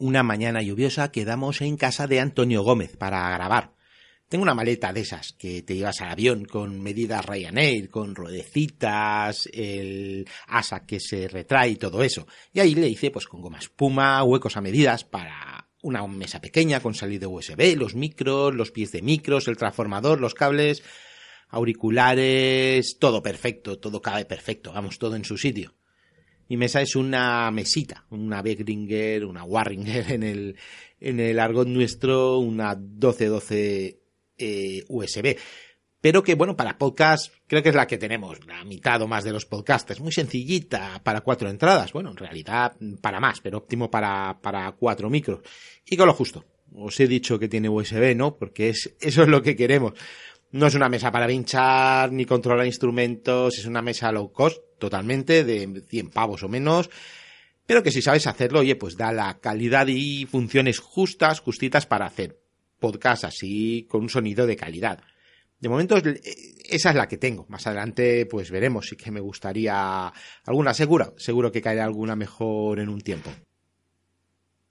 [0.00, 3.74] Una mañana lluviosa quedamos en casa de Antonio Gómez para grabar.
[4.30, 9.46] Tengo una maleta de esas que te llevas al avión con medidas Ryanair, con ruedecitas,
[9.52, 12.26] el asa que se retrae y todo eso.
[12.50, 16.80] Y ahí le hice pues con goma espuma, huecos a medidas para una mesa pequeña
[16.80, 20.82] con salida USB, los micros, los pies de micros, el transformador, los cables,
[21.50, 25.74] auriculares, todo perfecto, todo cabe perfecto, vamos, todo en su sitio.
[26.50, 30.56] Mi mesa es una mesita, una Begringer, una Warringer en el,
[30.98, 34.00] en el argot nuestro, una 1212
[34.36, 35.36] eh, USB.
[36.00, 39.22] Pero que, bueno, para podcast creo que es la que tenemos, la mitad o más
[39.22, 39.92] de los podcasts.
[39.92, 41.92] Es muy sencillita para cuatro entradas.
[41.92, 45.42] Bueno, en realidad para más, pero óptimo para, para cuatro micros.
[45.86, 46.44] Y con lo justo.
[46.74, 48.36] Os he dicho que tiene USB, ¿no?
[48.36, 49.92] Porque es, eso es lo que queremos.
[50.52, 55.44] No es una mesa para pinchar ni controlar instrumentos, es una mesa low cost, totalmente,
[55.44, 56.90] de 100 pavos o menos,
[57.66, 62.06] pero que si sabes hacerlo, oye, pues da la calidad y funciones justas, justitas para
[62.06, 62.40] hacer
[62.80, 65.04] podcast así con un sonido de calidad.
[65.60, 65.96] De momento
[66.64, 67.46] esa es la que tengo.
[67.48, 70.12] Más adelante pues veremos si que me gustaría
[70.46, 71.12] alguna segura.
[71.18, 73.30] Seguro que caerá alguna mejor en un tiempo.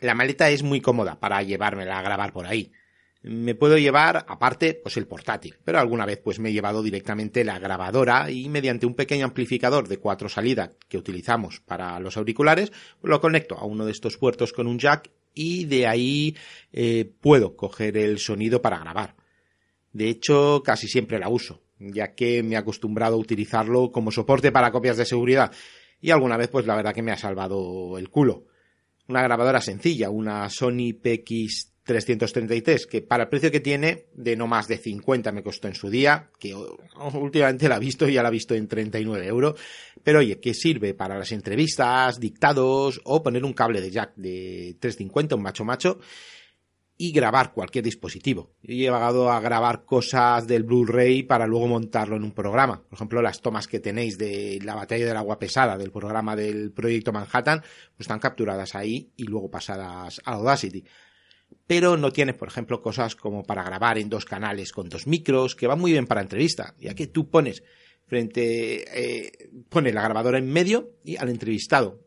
[0.00, 2.72] La maleta es muy cómoda para llevármela a grabar por ahí.
[3.22, 7.44] Me puedo llevar, aparte, pues el portátil, pero alguna vez pues me he llevado directamente
[7.44, 12.72] la grabadora y mediante un pequeño amplificador de cuatro salidas que utilizamos para los auriculares,
[13.02, 16.34] lo conecto a uno de estos puertos con un jack y de ahí
[16.72, 19.16] eh, puedo coger el sonido para grabar.
[19.92, 24.50] De hecho, casi siempre la uso, ya que me he acostumbrado a utilizarlo como soporte
[24.50, 25.52] para copias de seguridad
[26.00, 28.46] y alguna vez pues la verdad que me ha salvado el culo.
[29.08, 34.46] Una grabadora sencilla, una Sony PX 333, que para el precio que tiene, de no
[34.46, 36.54] más de 50 me costó en su día, que
[37.14, 39.60] últimamente la he visto y ya la he visto en 39 euros,
[40.04, 44.76] pero oye, que sirve para las entrevistas, dictados o poner un cable de jack de
[44.78, 45.98] 350, un macho macho,
[46.96, 48.52] y grabar cualquier dispositivo.
[48.62, 52.84] Yo he llegado a grabar cosas del Blu-ray para luego montarlo en un programa.
[52.88, 56.70] Por ejemplo, las tomas que tenéis de la batalla del agua pesada del programa del
[56.70, 57.62] proyecto Manhattan,
[57.96, 60.84] pues están capturadas ahí y luego pasadas a Audacity
[61.66, 65.54] pero no tienes, por ejemplo, cosas como para grabar en dos canales con dos micros,
[65.54, 67.62] que van muy bien para entrevista, ya que tú pones
[68.06, 72.00] frente, eh, pones la grabadora en medio y al entrevistado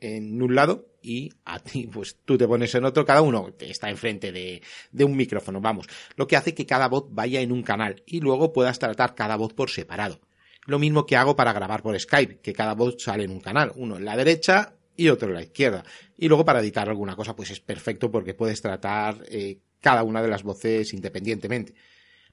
[0.00, 3.88] en un lado y a ti, pues tú te pones en otro, cada uno está
[3.88, 7.62] enfrente de, de un micrófono, vamos, lo que hace que cada voz vaya en un
[7.62, 10.20] canal y luego puedas tratar cada voz por separado.
[10.66, 13.72] Lo mismo que hago para grabar por Skype, que cada voz sale en un canal,
[13.76, 15.84] uno en la derecha y otro en la izquierda.
[16.16, 20.22] Y luego para editar alguna cosa, pues es perfecto porque puedes tratar eh, cada una
[20.22, 21.74] de las voces independientemente.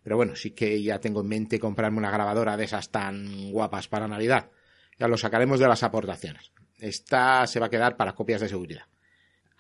[0.03, 3.88] Pero bueno, sí que ya tengo en mente comprarme una grabadora de esas tan guapas
[3.88, 4.50] para Navidad.
[4.97, 6.51] Ya lo sacaremos de las aportaciones.
[6.79, 8.85] Esta se va a quedar para copias de seguridad.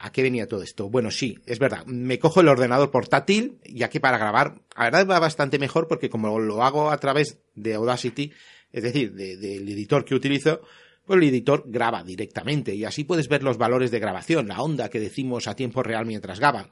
[0.03, 0.89] ¿A qué venía todo esto?
[0.89, 1.85] Bueno, sí, es verdad.
[1.85, 6.09] Me cojo el ordenador portátil, ya que para grabar, la verdad va bastante mejor porque
[6.09, 8.33] como lo hago a través de Audacity,
[8.71, 10.61] es decir, del editor que utilizo,
[11.05, 14.89] pues el editor graba directamente y así puedes ver los valores de grabación, la onda
[14.89, 16.69] que decimos a tiempo real mientras graba,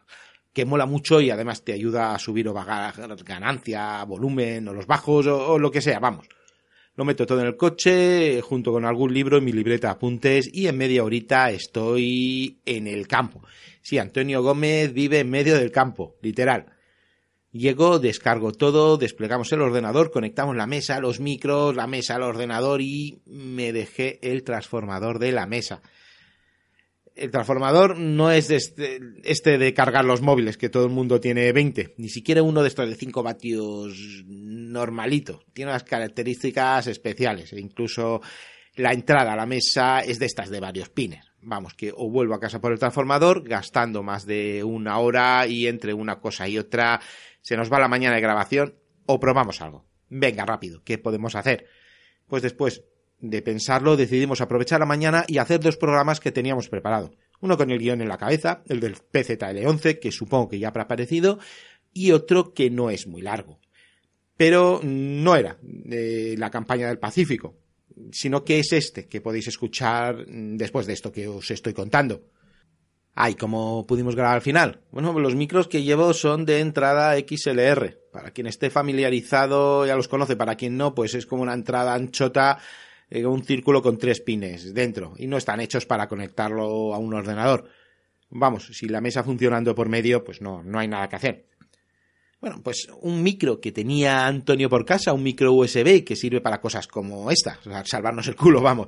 [0.53, 4.88] que mola mucho y además te ayuda a subir o bajar ganancia, volumen o los
[4.88, 6.28] bajos o, lo que sea, vamos.
[6.95, 10.50] Lo meto todo en el coche junto con algún libro en mi libreta de apuntes
[10.51, 13.41] y en media horita estoy en el campo.
[13.81, 16.66] Sí, Antonio Gómez vive en medio del campo, literal.
[17.52, 22.80] Llego, descargo todo, desplegamos el ordenador, conectamos la mesa, los micros, la mesa al ordenador
[22.82, 25.82] y me dejé el transformador de la mesa.
[27.16, 31.52] El transformador no es este, este, de cargar los móviles, que todo el mundo tiene
[31.52, 35.44] 20, ni siquiera uno de estos de 5 vatios normalito.
[35.52, 38.22] Tiene unas características especiales e incluso
[38.79, 41.25] la entrada a la mesa es de estas de varios pines.
[41.41, 45.67] Vamos, que o vuelvo a casa por el transformador, gastando más de una hora y
[45.67, 47.01] entre una cosa y otra
[47.41, 48.75] se nos va la mañana de grabación
[49.06, 49.85] o probamos algo.
[50.07, 51.66] Venga, rápido, ¿qué podemos hacer?
[52.25, 52.85] Pues después
[53.19, 57.12] de pensarlo decidimos aprovechar la mañana y hacer dos programas que teníamos preparado.
[57.42, 60.83] Uno con el guion en la cabeza, el del PZL11, que supongo que ya habrá
[60.83, 61.39] aparecido,
[61.94, 63.59] y otro que no es muy largo.
[64.38, 67.57] Pero no era de la campaña del Pacífico,
[68.12, 72.24] sino que es este que podéis escuchar después de esto que os estoy contando.
[73.16, 74.80] Ay, ¿cómo pudimos grabar al final?
[74.92, 77.98] Bueno, los micros que llevo son de entrada XLR.
[78.12, 81.94] Para quien esté familiarizado ya los conoce, para quien no, pues es como una entrada
[81.94, 82.60] anchota,
[83.10, 85.13] eh, un círculo con tres pines dentro.
[85.18, 87.66] Y no están hechos para conectarlo a un ordenador.
[88.30, 91.45] Vamos, si la mesa funcionando por medio, pues no, no hay nada que hacer.
[92.41, 96.62] Bueno, pues un micro que tenía Antonio por casa, un micro USB que sirve para
[96.62, 98.88] cosas como esta, salvarnos el culo, vamos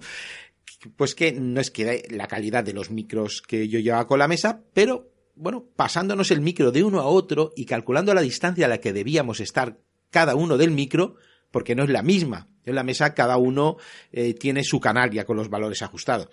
[0.96, 4.28] pues que no es que la calidad de los micros que yo llevaba con la
[4.28, 8.70] mesa, pero bueno, pasándonos el micro de uno a otro y calculando la distancia a
[8.70, 11.16] la que debíamos estar cada uno del micro,
[11.52, 12.48] porque no es la misma.
[12.66, 13.78] En la mesa cada uno
[14.12, 16.30] eh, tiene su canal ya con los valores ajustados.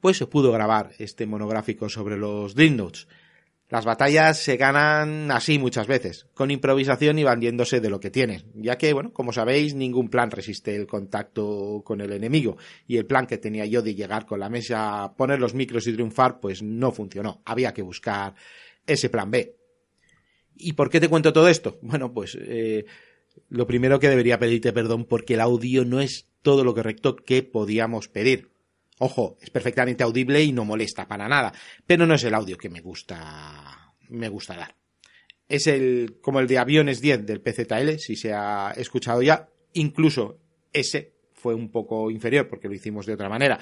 [0.00, 3.06] Pues se pudo grabar este monográfico sobre los Dream Notes.
[3.72, 8.42] Las batallas se ganan así muchas veces, con improvisación y bandiéndose de lo que tienen,
[8.54, 13.06] ya que, bueno, como sabéis, ningún plan resiste el contacto con el enemigo, y el
[13.06, 16.62] plan que tenía yo de llegar con la mesa, poner los micros y triunfar, pues
[16.62, 17.40] no funcionó.
[17.46, 18.34] Había que buscar
[18.86, 19.56] ese plan B.
[20.54, 21.78] ¿Y por qué te cuento todo esto?
[21.80, 22.84] Bueno, pues eh,
[23.48, 27.42] lo primero que debería pedirte perdón porque el audio no es todo lo correcto que
[27.42, 28.51] podíamos pedir.
[29.04, 31.52] Ojo, es perfectamente audible y no molesta para nada,
[31.84, 34.76] pero no es el audio que me gusta, me gusta dar.
[35.48, 40.38] Es el, como el de Aviones 10 del PZL, si se ha escuchado ya, incluso
[40.72, 43.58] ese fue un poco inferior porque lo hicimos de otra manera.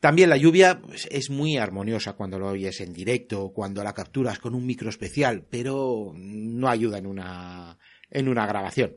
[0.00, 4.40] También la lluvia pues, es muy armoniosa cuando lo oyes en directo, cuando la capturas
[4.40, 7.78] con un micro especial, pero no ayuda en una,
[8.10, 8.96] en una grabación.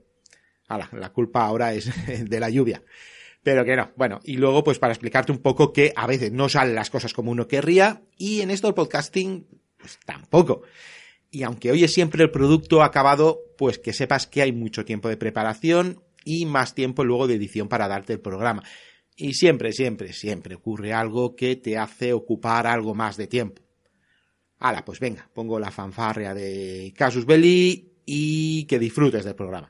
[0.67, 1.91] la culpa ahora es
[2.27, 2.81] de la lluvia
[3.43, 3.91] pero que no.
[3.95, 7.13] Bueno, y luego pues para explicarte un poco que a veces no salen las cosas
[7.13, 9.47] como uno querría y en esto el podcasting
[9.77, 10.63] pues tampoco.
[11.31, 15.09] Y aunque hoy es siempre el producto acabado, pues que sepas que hay mucho tiempo
[15.09, 18.63] de preparación y más tiempo luego de edición para darte el programa.
[19.15, 23.61] Y siempre, siempre, siempre ocurre algo que te hace ocupar algo más de tiempo.
[24.59, 29.69] Hala, pues venga, pongo la fanfarria de Casus Belli y que disfrutes del programa.